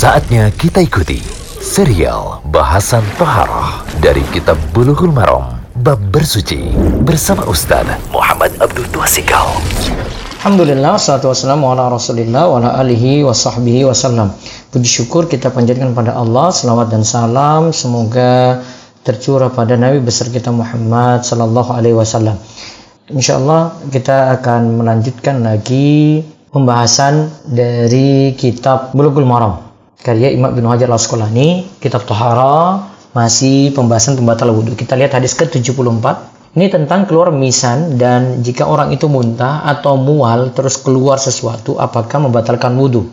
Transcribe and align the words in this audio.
Saatnya 0.00 0.48
kita 0.56 0.80
ikuti 0.80 1.20
serial 1.60 2.40
bahasan 2.48 3.04
Toharoh 3.20 3.84
dari 4.00 4.24
Kitab 4.32 4.56
Bulughul 4.72 5.12
Maram 5.12 5.60
Bab 5.84 6.00
Bersuci 6.08 6.72
bersama 7.04 7.44
Ustaz 7.44 7.84
Muhammad 8.08 8.48
Abdul 8.64 8.88
Tuasikal. 8.96 9.60
Alhamdulillah, 10.40 10.96
salatu 10.96 11.28
wassalamu 11.28 11.68
ala 11.68 11.92
rasulillah 11.92 12.48
wa 12.48 12.64
ala 12.64 12.80
alihi 12.80 13.28
wa 13.28 13.36
sahbihi 13.36 13.84
wasallam. 13.84 14.32
Puji 14.72 14.88
syukur 14.88 15.28
kita 15.28 15.52
panjatkan 15.52 15.92
pada 15.92 16.16
Allah, 16.16 16.48
selawat 16.48 16.88
dan 16.88 17.04
salam 17.04 17.68
semoga 17.68 18.64
tercurah 19.04 19.52
pada 19.52 19.76
Nabi 19.76 20.00
besar 20.00 20.32
kita 20.32 20.48
Muhammad 20.48 21.28
sallallahu 21.28 21.76
alaihi 21.76 22.00
wasallam. 22.00 22.40
Insyaallah 23.12 23.92
kita 23.92 24.32
akan 24.40 24.80
melanjutkan 24.80 25.44
lagi 25.44 26.24
pembahasan 26.48 27.28
dari 27.44 28.32
kitab 28.32 28.96
Bulughul 28.96 29.28
Maram 29.28 29.69
karya 30.00 30.32
Imam 30.32 30.52
bin 30.56 30.64
Hajar 30.64 30.88
Al-Asqalani, 30.88 31.78
kitab 31.80 32.08
Tahara, 32.08 32.88
masih 33.12 33.74
pembahasan 33.76 34.16
pembatal 34.16 34.54
wudhu. 34.54 34.72
Kita 34.78 34.96
lihat 34.96 35.18
hadis 35.18 35.36
ke-74 35.36 36.04
ini 36.50 36.66
tentang 36.66 37.06
keluar 37.06 37.30
misan 37.30 37.94
dan 37.94 38.42
jika 38.42 38.66
orang 38.66 38.90
itu 38.90 39.06
muntah 39.06 39.62
atau 39.62 39.94
mual 39.94 40.50
terus 40.50 40.82
keluar 40.82 41.20
sesuatu 41.20 41.78
apakah 41.78 42.26
membatalkan 42.26 42.74
wudhu. 42.74 43.06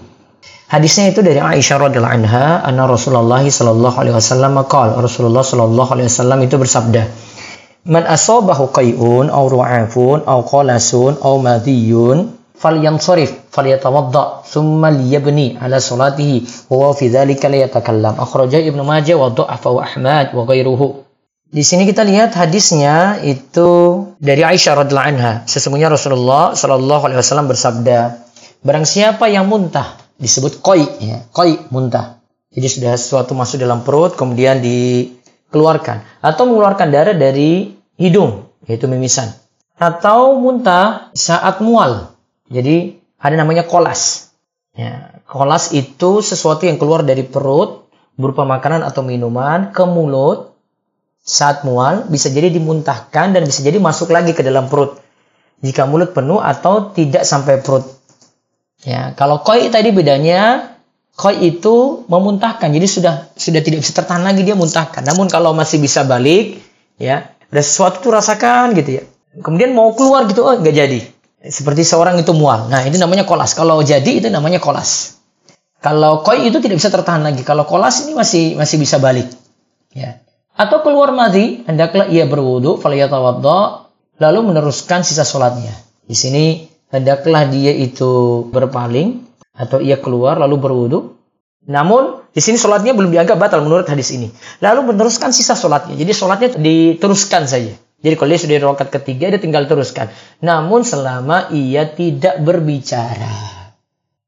Hadisnya 0.67 1.16
itu 1.16 1.23
dari 1.23 1.39
Aisyah 1.39 1.88
radhiyallahu 1.88 2.16
anha, 2.27 2.59
anna 2.59 2.84
Rasulullah 2.89 3.39
sallallahu 3.39 3.97
alaihi 4.03 4.16
wasallam 4.17 4.58
qala 4.67 4.99
Rasulullah 4.99 5.45
sallallahu 5.45 5.89
alaihi 5.95 6.11
wasallam 6.11 6.39
itu 6.44 6.59
bersabda, 6.59 7.08
"Man 7.88 8.03
asabahu 8.03 8.75
qai'un 8.75 9.31
aw 9.31 9.47
ru'afun 9.47 10.27
aw 10.27 10.44
qalasun 10.44 11.23
aw 11.23 11.39
madiyun 11.39 12.36
falyansarif 12.57 13.53
falyatawadda 13.53 14.43
thumma 14.49 14.89
liyabni 14.89 15.57
ala 15.61 15.77
salatihi 15.77 16.70
wa 16.73 16.91
fi 16.91 17.13
dzalika 17.13 17.47
liyatakallam." 17.47 18.17
Akhrajahu 18.17 18.66
Ibnu 18.66 18.81
Majah 18.81 19.16
wa 19.16 19.30
dha'afahu 19.30 19.77
Ahmad 19.80 20.33
wa 20.33 20.44
ghairuhu. 20.44 21.08
Di 21.47 21.63
sini 21.63 21.88
kita 21.88 22.03
lihat 22.03 22.35
hadisnya 22.35 23.23
itu 23.23 23.69
dari 24.19 24.44
Aisyah 24.44 24.83
radhiallahu 24.83 25.09
anha. 25.16 25.33
Sesungguhnya 25.47 25.88
Rasulullah 25.88 26.52
Shallallahu 26.52 27.08
alaihi 27.08 27.23
wasallam 27.23 27.47
bersabda, 27.47 28.19
barang 28.67 28.83
siapa 28.83 29.31
yang 29.31 29.47
muntah 29.47 29.95
disebut 30.19 30.59
koi 30.59 30.83
ya, 31.00 31.23
koi 31.31 31.55
muntah. 31.72 32.19
Jadi 32.52 32.67
sudah 32.67 32.94
sesuatu 33.00 33.31
masuk 33.31 33.63
dalam 33.63 33.85
perut 33.85 34.17
kemudian 34.19 34.59
dikeluarkan 34.59 36.25
atau 36.25 36.44
mengeluarkan 36.50 36.89
darah 36.89 37.16
dari 37.16 37.72
hidung 37.95 38.50
yaitu 38.67 38.89
mimisan 38.89 39.31
atau 39.78 40.35
muntah 40.41 41.13
saat 41.13 41.61
mual. 41.61 42.16
Jadi 42.48 42.95
ada 43.20 43.36
namanya 43.36 43.67
kolas. 43.67 44.31
Ya, 44.78 45.17
kolas 45.26 45.73
itu 45.73 46.22
sesuatu 46.22 46.70
yang 46.70 46.78
keluar 46.78 47.02
dari 47.02 47.26
perut 47.26 47.90
berupa 48.17 48.45
makanan 48.45 48.86
atau 48.86 49.02
minuman 49.02 49.73
ke 49.73 49.84
mulut 49.86 50.53
saat 51.28 51.68
mual 51.68 52.08
bisa 52.08 52.31
jadi 52.31 52.48
dimuntahkan 52.53 53.36
dan 53.36 53.44
bisa 53.44 53.66
jadi 53.66 53.81
masuk 53.81 54.14
lagi 54.14 54.31
ke 54.31 54.45
dalam 54.45 54.72
perut. 54.72 55.02
Jika 55.59 55.90
mulut 55.90 56.14
penuh 56.14 56.38
atau 56.38 56.94
tidak 56.94 57.25
sampai 57.25 57.59
perut. 57.59 57.84
Ya, 58.86 59.18
kalau 59.18 59.42
koi 59.42 59.73
tadi 59.73 59.90
bedanya 59.90 60.72
koi 61.18 61.58
itu 61.58 62.06
memuntahkan. 62.06 62.70
Jadi 62.70 62.88
sudah 62.88 63.34
sudah 63.34 63.62
tidak 63.66 63.81
bisa 63.81 63.98
tertahan 63.98 64.22
lagi 64.22 64.45
dia 64.45 64.53
muntahkan. 64.53 65.02
Namun 65.02 65.28
kalau 65.28 65.58
masih 65.58 65.81
bisa 65.81 66.06
balik 66.06 66.62
ya, 67.02 67.34
ada 67.34 67.62
sesuatu 67.66 68.06
tuh 68.06 68.14
rasakan 68.14 68.78
gitu 68.78 69.02
ya. 69.02 69.03
Kemudian 69.42 69.73
mau 69.73 69.92
keluar 69.98 70.30
gitu 70.30 70.45
oh 70.45 70.56
nggak 70.62 70.75
jadi. 70.78 71.00
Seperti 71.48 71.88
seorang 71.88 72.20
itu 72.20 72.36
mual. 72.36 72.67
Nah, 72.67 72.84
itu 72.84 73.00
namanya 73.00 73.23
kolas. 73.23 73.56
Kalau 73.56 73.80
jadi 73.81 74.22
itu 74.22 74.28
namanya 74.28 74.59
kolas. 74.59 75.20
Kalau 75.80 76.26
koi 76.26 76.50
itu 76.50 76.59
tidak 76.59 76.78
bisa 76.81 76.92
tertahan 76.92 77.23
lagi. 77.23 77.42
Kalau 77.48 77.64
kolas 77.64 78.03
ini 78.03 78.17
masih 78.17 78.59
masih 78.59 78.78
bisa 78.81 79.00
balik. 79.00 79.30
Ya 79.95 80.28
atau 80.58 80.81
keluar 80.81 81.14
madhi, 81.14 81.62
hendaklah 81.70 82.09
ia 82.09 82.25
berwudu, 82.25 82.81
falyatawadda, 82.81 83.88
lalu 84.18 84.40
meneruskan 84.50 85.06
sisa 85.06 85.22
sholatnya. 85.22 85.72
Di 86.02 86.18
sini 86.18 86.66
hendaklah 86.90 87.46
dia 87.46 87.78
itu 87.78 88.41
berpaling 88.50 89.22
atau 89.53 89.78
ia 89.78 90.02
keluar 90.02 90.41
lalu 90.41 90.57
berwudu. 90.57 91.00
Namun 91.69 92.25
di 92.34 92.41
sini 92.41 92.57
sholatnya 92.57 92.97
belum 92.97 93.13
dianggap 93.13 93.38
batal 93.38 93.62
menurut 93.62 93.86
hadis 93.86 94.09
ini. 94.09 94.34
Lalu 94.57 94.97
meneruskan 94.97 95.30
sisa 95.30 95.53
sholatnya. 95.53 95.94
Jadi 95.94 96.12
sholatnya 96.12 96.50
diteruskan 96.57 97.46
saja. 97.46 97.78
Jadi 97.97 98.13
kalau 98.13 98.30
dia 98.30 98.40
sudah 98.40 98.56
di 98.56 98.63
rokat 98.63 98.90
ketiga 98.94 99.34
dia 99.34 99.41
tinggal 99.41 99.66
teruskan. 99.66 100.13
Namun 100.41 100.85
selama 100.85 101.50
ia 101.50 101.90
tidak 101.90 102.38
berbicara. 102.41 103.58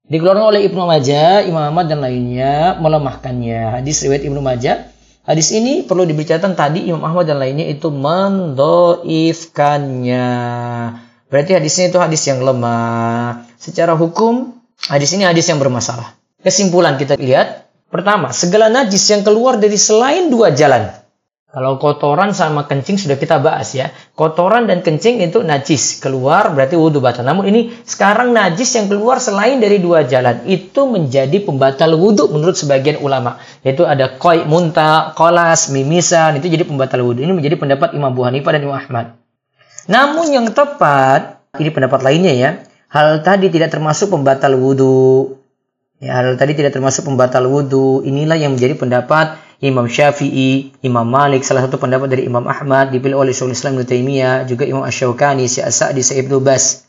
Dikeluarkan 0.09 0.46
oleh 0.50 0.66
Ibnu 0.66 0.90
Majah, 0.90 1.46
Imam 1.46 1.69
Ahmad 1.69 1.85
dan 1.85 2.02
lainnya 2.02 2.81
melemahkannya. 2.81 3.78
Hadis 3.78 4.02
riwayat 4.02 4.25
Ibnu 4.25 4.41
Majah 4.41 4.90
Hadis 5.29 5.53
ini 5.53 5.85
perlu 5.85 6.09
dibicarakan 6.09 6.58
tadi 6.58 6.90
Imam 6.90 7.06
Ahmad 7.06 7.29
dan 7.29 7.38
lainnya 7.38 7.69
itu 7.69 7.94
mendoifkannya. 7.94 10.25
Berarti 11.29 11.52
hadisnya 11.53 11.94
itu 11.94 12.02
hadis 12.02 12.25
yang 12.25 12.41
lemah. 12.41 13.46
Secara 13.62 13.94
hukum, 13.94 14.58
hadis 14.90 15.13
ini 15.13 15.29
hadis 15.29 15.46
yang 15.46 15.62
bermasalah. 15.62 16.18
Kesimpulan 16.41 16.97
kita 16.97 17.13
lihat. 17.13 17.69
Pertama, 17.94 18.34
segala 18.34 18.74
najis 18.74 19.06
yang 19.13 19.22
keluar 19.22 19.62
dari 19.62 19.78
selain 19.78 20.34
dua 20.34 20.50
jalan. 20.50 20.97
Kalau 21.49 21.81
kotoran 21.81 22.29
sama 22.29 22.69
kencing 22.69 23.01
sudah 23.01 23.17
kita 23.17 23.41
bahas 23.41 23.73
ya. 23.73 23.89
Kotoran 24.13 24.69
dan 24.69 24.85
kencing 24.85 25.17
itu 25.17 25.41
najis. 25.41 25.97
Keluar 25.97 26.53
berarti 26.53 26.77
wudhu 26.77 27.01
batal. 27.01 27.25
Namun 27.25 27.49
ini 27.49 27.73
sekarang 27.81 28.37
najis 28.37 28.77
yang 28.77 28.85
keluar 28.85 29.17
selain 29.17 29.57
dari 29.57 29.81
dua 29.81 30.05
jalan. 30.05 30.45
Itu 30.45 30.85
menjadi 30.85 31.41
pembatal 31.41 31.97
wudhu 31.97 32.29
menurut 32.29 32.53
sebagian 32.53 33.01
ulama. 33.01 33.41
Yaitu 33.65 33.81
ada 33.81 34.21
koi 34.21 34.45
muntah, 34.45 35.17
kolas, 35.17 35.73
mimisan. 35.73 36.37
Itu 36.37 36.53
jadi 36.53 36.69
pembatal 36.69 37.01
wudhu. 37.01 37.25
Ini 37.25 37.33
menjadi 37.33 37.57
pendapat 37.57 37.97
Imam 37.97 38.13
Abu 38.13 38.29
Hanifah 38.29 38.53
dan 38.53 38.61
Imam 38.69 38.77
Ahmad. 38.77 39.17
Namun 39.89 40.29
yang 40.29 40.45
tepat, 40.53 41.41
ini 41.57 41.73
pendapat 41.73 42.05
lainnya 42.05 42.33
ya. 42.37 42.49
Hal 42.93 43.25
tadi 43.25 43.49
tidak 43.49 43.73
termasuk 43.73 44.13
pembatal 44.13 44.53
wudhu. 44.53 45.33
Ya, 45.97 46.21
hal 46.21 46.37
tadi 46.37 46.53
tidak 46.53 46.77
termasuk 46.77 47.09
pembatal 47.09 47.49
wudhu. 47.49 48.05
Inilah 48.05 48.37
yang 48.37 48.53
menjadi 48.53 48.77
pendapat 48.77 49.48
Imam 49.59 49.92
Syafi'i, 49.92 50.72
Imam 50.88 51.03
Malik, 51.03 51.44
salah 51.44 51.68
satu 51.68 51.75
pendapat 51.75 52.08
dari 52.08 52.24
Imam 52.24 52.47
Ahmad, 52.47 52.96
dipilih 52.96 53.20
oleh 53.20 53.36
Syaikhul 53.36 53.52
Islam 53.52 53.72
Ibnu 53.75 53.86
Taimiyah, 53.92 54.36
juga 54.47 54.64
Imam 54.64 54.88
Asy-Syaukani, 54.88 55.52
Syekh 55.52 55.68
Sa'di, 55.68 56.00
Syekh 56.00 56.24
Ibnu 56.28 56.40
Bas. 56.40 56.88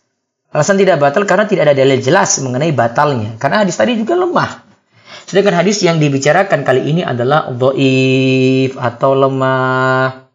Alasan 0.54 0.78
tidak 0.78 1.02
batal 1.02 1.26
karena 1.26 1.50
tidak 1.50 1.66
ada 1.66 1.74
dalil 1.74 1.98
jelas 1.98 2.38
mengenai 2.42 2.70
batalnya. 2.70 3.34
Karena 3.42 3.66
hadis 3.66 3.74
tadi 3.74 3.98
juga 3.98 4.18
lemah. 4.18 4.66
Sedangkan 5.26 5.62
hadis 5.62 5.82
yang 5.82 6.02
dibicarakan 6.02 6.66
kali 6.66 6.90
ini 6.90 7.02
adalah 7.06 7.50
dhaif 7.54 8.74
atau 8.74 9.14
lemah. 9.14 10.26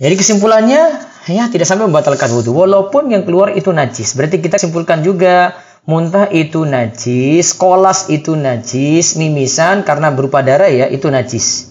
Jadi 0.00 0.14
kesimpulannya 0.16 0.82
ya 1.28 1.44
tidak 1.52 1.68
sampai 1.68 1.84
membatalkan 1.88 2.32
wudhu 2.32 2.56
walaupun 2.64 3.12
yang 3.12 3.28
keluar 3.28 3.52
itu 3.52 3.68
najis. 3.68 4.16
Berarti 4.16 4.40
kita 4.40 4.56
simpulkan 4.56 5.04
juga 5.04 5.60
muntah 5.84 6.28
itu 6.32 6.64
najis, 6.64 7.52
kolas 7.52 8.08
itu 8.08 8.32
najis, 8.32 9.20
mimisan 9.20 9.84
karena 9.84 10.08
berupa 10.08 10.40
darah 10.40 10.72
ya 10.72 10.88
itu 10.88 11.12
najis. 11.12 11.69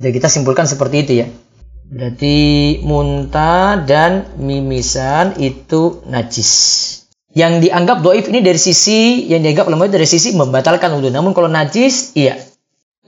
Jadi 0.00 0.16
kita 0.16 0.32
simpulkan 0.32 0.64
seperti 0.64 0.96
itu 1.04 1.12
ya. 1.20 1.26
Berarti 1.90 2.38
muntah 2.80 3.84
dan 3.84 4.32
mimisan 4.40 5.36
itu 5.36 6.00
najis. 6.08 6.50
Yang 7.36 7.68
dianggap 7.68 8.00
doif 8.00 8.24
ini 8.32 8.40
dari 8.40 8.56
sisi, 8.56 9.28
yang 9.28 9.44
dianggap 9.44 9.68
lemah 9.68 9.92
dari 9.92 10.08
sisi 10.08 10.32
membatalkan 10.32 10.88
wudhu. 10.96 11.12
Namun 11.12 11.36
kalau 11.36 11.52
najis, 11.52 12.16
iya. 12.16 12.40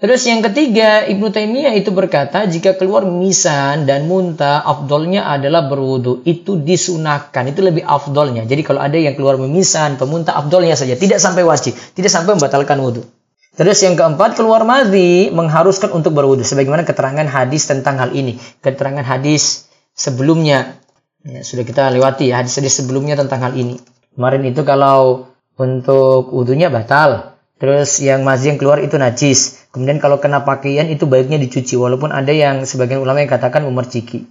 Terus 0.02 0.26
yang 0.26 0.42
ketiga, 0.42 1.06
Ibnu 1.06 1.30
Taimiyah 1.30 1.78
itu 1.78 1.94
berkata, 1.94 2.42
jika 2.44 2.74
keluar 2.74 3.06
mimisan 3.06 3.86
dan 3.86 4.10
muntah, 4.10 4.60
afdolnya 4.66 5.30
adalah 5.30 5.70
berwudhu. 5.70 6.26
Itu 6.26 6.58
disunahkan, 6.58 7.54
itu 7.54 7.62
lebih 7.62 7.86
afdolnya. 7.86 8.42
Jadi 8.42 8.66
kalau 8.66 8.82
ada 8.82 8.98
yang 8.98 9.14
keluar 9.14 9.38
mimisan, 9.38 9.94
pemuntah, 9.94 10.34
afdolnya 10.34 10.74
saja. 10.74 10.98
Tidak 10.98 11.22
sampai 11.22 11.46
wajib, 11.46 11.78
tidak 11.94 12.10
sampai 12.10 12.34
membatalkan 12.34 12.82
wudhu. 12.82 13.06
Terus 13.52 13.84
yang 13.84 14.00
keempat, 14.00 14.32
keluar 14.40 14.64
madhi 14.64 15.28
mengharuskan 15.28 15.92
untuk 15.92 16.16
berwudu. 16.16 16.40
Sebagaimana 16.40 16.88
keterangan 16.88 17.28
hadis 17.28 17.68
tentang 17.68 18.00
hal 18.00 18.16
ini. 18.16 18.40
Keterangan 18.64 19.04
hadis 19.04 19.68
sebelumnya. 19.92 20.80
Ya, 21.20 21.44
sudah 21.44 21.62
kita 21.62 21.92
lewati 21.92 22.32
ya, 22.32 22.40
hadis-hadis 22.40 22.80
sebelumnya 22.80 23.12
tentang 23.14 23.44
hal 23.44 23.52
ini. 23.52 23.76
Kemarin 24.16 24.42
itu 24.48 24.64
kalau 24.64 25.28
untuk 25.60 26.32
wudhunya 26.32 26.72
batal. 26.72 27.36
Terus 27.60 28.00
yang 28.00 28.24
madhi 28.24 28.56
yang 28.56 28.58
keluar 28.58 28.80
itu 28.80 28.96
najis. 28.96 29.68
Kemudian 29.68 30.00
kalau 30.00 30.16
kena 30.16 30.42
pakaian 30.48 30.88
itu 30.88 31.04
baiknya 31.04 31.36
dicuci. 31.36 31.76
Walaupun 31.76 32.08
ada 32.08 32.32
yang 32.32 32.64
sebagian 32.64 33.04
ulama 33.04 33.20
yang 33.20 33.30
katakan 33.30 33.68
memerciki. 33.68 34.24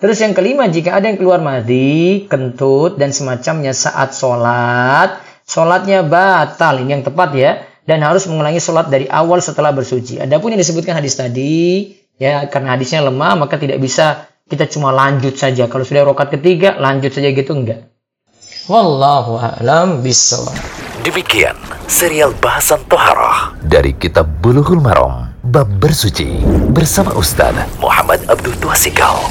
Terus 0.00 0.18
yang 0.24 0.32
kelima, 0.32 0.66
jika 0.66 0.96
ada 0.96 1.12
yang 1.12 1.20
keluar 1.20 1.44
madhi, 1.44 2.24
kentut, 2.26 2.96
dan 2.96 3.12
semacamnya 3.14 3.76
saat 3.76 4.16
sholat, 4.16 5.20
sholatnya 5.44 6.02
batal. 6.02 6.80
Ini 6.82 6.98
yang 6.98 7.04
tepat 7.06 7.30
ya 7.36 7.73
dan 7.84 8.00
harus 8.00 8.24
mengulangi 8.28 8.60
sholat 8.60 8.88
dari 8.88 9.08
awal 9.08 9.40
setelah 9.40 9.72
bersuci. 9.72 10.20
Adapun 10.20 10.56
yang 10.56 10.60
disebutkan 10.60 10.96
hadis 10.96 11.16
tadi, 11.16 11.92
ya 12.16 12.48
karena 12.48 12.76
hadisnya 12.76 13.04
lemah 13.04 13.46
maka 13.46 13.60
tidak 13.60 13.80
bisa 13.80 14.28
kita 14.48 14.68
cuma 14.68 14.92
lanjut 14.92 15.36
saja. 15.36 15.68
Kalau 15.68 15.84
sudah 15.84 16.04
rokat 16.04 16.36
ketiga, 16.40 16.76
lanjut 16.76 17.12
saja 17.12 17.32
gitu 17.32 17.52
enggak. 17.56 17.88
Wallahu 18.64 19.36
a'lam 19.36 20.00
bishawab. 20.00 20.56
Demikian 21.04 21.52
serial 21.84 22.32
bahasan 22.40 22.80
toharah 22.88 23.52
dari 23.60 23.92
kitab 23.92 24.24
Bulughul 24.40 24.80
Maram 24.80 25.36
bab 25.44 25.68
bersuci 25.76 26.40
bersama 26.72 27.12
Ustaz 27.12 27.52
Muhammad 27.76 28.24
Abdul 28.24 28.56
Twasikal. 28.56 29.28